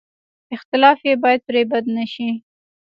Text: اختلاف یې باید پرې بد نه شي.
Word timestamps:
اختلاف 0.55 0.99
یې 1.07 1.13
باید 1.23 1.41
پرې 1.47 1.61
بد 1.71 1.85
نه 1.95 2.05
شي. 2.13 2.29